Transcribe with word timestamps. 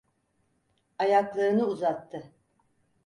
Ayaklarını 0.99 1.65
uzattı. 1.65 2.31